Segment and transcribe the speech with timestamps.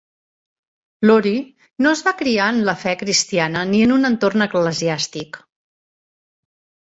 [1.07, 1.41] Laurie
[1.85, 5.37] no es va criar en la fe cristiana ni en un entorn eclesiàstic.